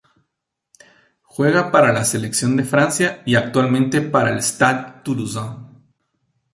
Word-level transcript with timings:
Juega 1.21 1.71
para 1.71 1.93
la 1.93 2.03
selección 2.05 2.57
de 2.57 2.63
Francia 2.63 3.21
y 3.23 3.35
actualmente 3.35 4.01
para 4.01 4.31
el 4.31 4.39
Stade 4.41 5.03
Toulousain. 5.03 5.57